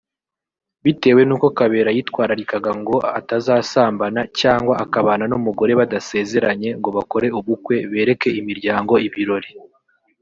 [0.83, 8.93] Bitewe n’uko Kabera yitwararikaga ngo atazasambana cyangwa akabana n’umugore badasezeranye ngo bakore ubukwe bereke imiryango
[9.07, 9.51] ibirori